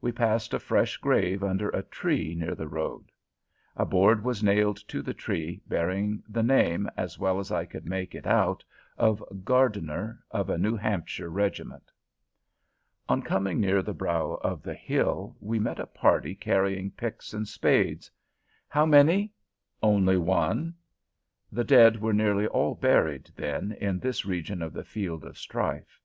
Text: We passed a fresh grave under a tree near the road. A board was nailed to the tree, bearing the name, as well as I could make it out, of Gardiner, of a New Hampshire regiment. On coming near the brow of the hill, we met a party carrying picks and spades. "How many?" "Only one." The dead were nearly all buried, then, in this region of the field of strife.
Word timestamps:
We 0.00 0.12
passed 0.12 0.54
a 0.54 0.60
fresh 0.60 0.98
grave 0.98 1.42
under 1.42 1.68
a 1.70 1.82
tree 1.82 2.36
near 2.36 2.54
the 2.54 2.68
road. 2.68 3.10
A 3.74 3.84
board 3.84 4.22
was 4.22 4.40
nailed 4.40 4.76
to 4.86 5.02
the 5.02 5.14
tree, 5.14 5.62
bearing 5.66 6.22
the 6.28 6.44
name, 6.44 6.88
as 6.96 7.18
well 7.18 7.40
as 7.40 7.50
I 7.50 7.64
could 7.64 7.84
make 7.84 8.14
it 8.14 8.24
out, 8.24 8.62
of 8.96 9.20
Gardiner, 9.44 10.22
of 10.30 10.48
a 10.48 10.58
New 10.58 10.76
Hampshire 10.76 11.28
regiment. 11.28 11.90
On 13.08 13.20
coming 13.20 13.58
near 13.58 13.82
the 13.82 13.92
brow 13.92 14.38
of 14.44 14.62
the 14.62 14.74
hill, 14.74 15.36
we 15.40 15.58
met 15.58 15.80
a 15.80 15.86
party 15.86 16.36
carrying 16.36 16.92
picks 16.92 17.34
and 17.34 17.48
spades. 17.48 18.08
"How 18.68 18.86
many?" 18.86 19.32
"Only 19.82 20.18
one." 20.18 20.76
The 21.50 21.64
dead 21.64 22.00
were 22.00 22.12
nearly 22.14 22.46
all 22.46 22.76
buried, 22.76 23.32
then, 23.34 23.72
in 23.80 23.98
this 23.98 24.24
region 24.24 24.62
of 24.62 24.72
the 24.72 24.84
field 24.84 25.24
of 25.24 25.36
strife. 25.36 25.98